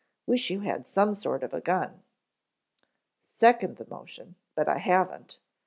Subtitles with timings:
[0.25, 2.01] Wish you had some sort of gun."
[3.21, 5.37] "Second the motion, but I haven't.